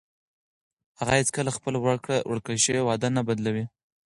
هغه 0.99 1.13
هیڅکله 1.19 1.51
خپله 1.57 1.77
ورکړل 2.29 2.59
شوې 2.65 2.81
وعده 2.83 3.07
نه 3.15 3.21
بدلوي. 3.27 3.65